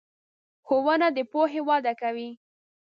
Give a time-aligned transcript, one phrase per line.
[0.65, 2.29] ښوونه د پوهې وده کوي.